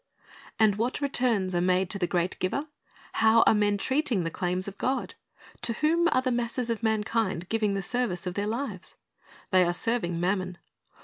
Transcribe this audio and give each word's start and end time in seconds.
And 0.57 0.77
what 0.77 0.99
returns 0.99 1.53
are 1.53 1.61
made 1.61 1.91
to 1.91 1.99
the 1.99 2.07
great 2.07 2.39
Giver? 2.39 2.65
How 3.13 3.43
are 3.45 3.53
men 3.53 3.77
treating 3.77 4.23
the 4.23 4.31
claims 4.31 4.67
of 4.67 4.79
God? 4.79 5.13
To 5.61 5.73
whom 5.73 6.09
are 6.11 6.23
the 6.23 6.31
masses 6.31 6.71
of 6.71 6.81
mankind 6.81 7.47
giving 7.49 7.75
the 7.75 7.83
service 7.83 8.25
of 8.25 8.33
their 8.33 8.47
lives? 8.47 8.95
They 9.51 9.63
are 9.63 9.75
serving 9.75 10.19
mammon. 10.19 10.57